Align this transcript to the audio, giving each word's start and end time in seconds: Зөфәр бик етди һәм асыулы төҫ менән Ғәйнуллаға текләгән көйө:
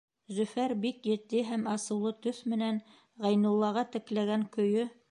Зөфәр 0.35 0.71
бик 0.85 1.05
етди 1.09 1.43
һәм 1.49 1.67
асыулы 1.75 2.15
төҫ 2.27 2.41
менән 2.55 2.81
Ғәйнуллаға 3.27 3.87
текләгән 3.97 4.53
көйө: 4.59 4.91